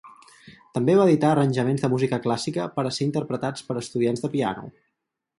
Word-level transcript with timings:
També 0.77 0.93
va 0.99 1.03
editar 1.09 1.27
arranjaments 1.33 1.83
de 1.83 1.89
música 1.93 2.17
clàssica 2.23 2.65
per 2.77 2.85
a 2.87 2.93
ser 2.95 3.07
interpretats 3.09 3.67
per 3.69 3.77
estudiants 3.83 4.25
de 4.25 4.33
piano. 4.37 4.65